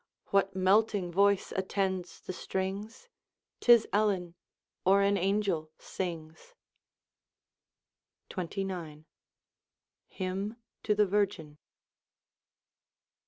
What 0.29 0.55
melting 0.55 1.11
voice 1.11 1.51
attends 1.55 2.19
the 2.21 2.33
strings? 2.33 3.07
'Tis 3.59 3.85
Ellen, 3.93 4.33
or 4.83 5.03
an 5.03 5.15
angel, 5.15 5.69
sings. 5.77 6.55
XXIX. 8.31 9.05
Hymn 10.07 10.55
to 10.81 10.95
the 10.95 11.05
Virgin. 11.05 11.59